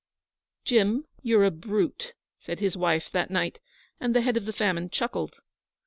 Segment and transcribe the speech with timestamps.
[0.65, 3.59] 'Jim, you're a brute,' said his wife, that night;
[3.99, 5.35] and the Head of the Famine chuckled.